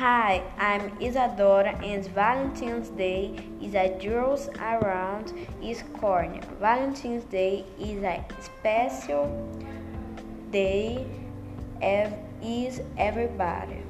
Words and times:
Hi, 0.00 0.42
I'm 0.56 0.96
Isadora 0.98 1.76
and 1.84 2.06
Valentine's 2.14 2.88
Day 2.88 3.36
is 3.60 3.74
a 3.74 3.98
jewels 3.98 4.48
around 4.58 5.34
East 5.60 5.84
corner. 5.92 6.40
Valentine's 6.58 7.24
Day 7.24 7.66
is 7.78 8.02
a 8.02 8.24
special 8.40 9.28
day 10.50 11.06
is 12.40 12.80
everybody. 12.96 13.82